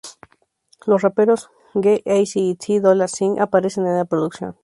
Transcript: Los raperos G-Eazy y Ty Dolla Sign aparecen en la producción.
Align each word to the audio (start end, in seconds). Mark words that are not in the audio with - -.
Los 0.87 1.03
raperos 1.03 1.51
G-Eazy 1.75 2.39
y 2.49 2.55
Ty 2.55 2.79
Dolla 2.79 3.07
Sign 3.07 3.39
aparecen 3.39 3.85
en 3.85 3.97
la 3.97 4.05
producción. 4.05 4.55